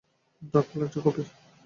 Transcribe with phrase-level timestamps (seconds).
[0.53, 1.23] Darkhold একটা copy!